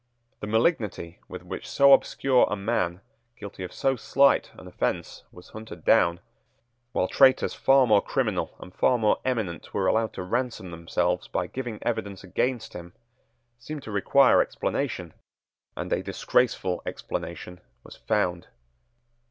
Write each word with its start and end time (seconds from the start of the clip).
The 0.39 0.47
malignity 0.47 1.19
with 1.29 1.43
which 1.43 1.69
so 1.69 1.93
obscure 1.93 2.47
a 2.49 2.55
man, 2.55 3.01
guilty 3.37 3.63
of 3.63 3.71
so 3.71 3.95
slight 3.95 4.49
an 4.57 4.65
offence, 4.67 5.25
was 5.31 5.49
hunted 5.49 5.85
down, 5.85 6.21
while 6.91 7.07
traitors 7.07 7.53
far 7.53 7.85
more 7.85 8.01
criminal 8.01 8.55
and 8.59 8.73
far 8.73 8.97
more 8.97 9.21
eminent 9.23 9.75
were 9.75 9.85
allowed 9.85 10.13
to 10.13 10.23
ransom 10.23 10.71
themselves 10.71 11.27
by 11.27 11.45
giving 11.45 11.77
evidence 11.83 12.23
against 12.23 12.73
him, 12.73 12.93
seemed 13.59 13.83
to 13.83 13.91
require 13.91 14.41
explanation; 14.41 15.13
and 15.77 15.93
a 15.93 16.01
disgraceful 16.01 16.81
explanation 16.83 17.61
was 17.83 17.95
found. 17.95 18.47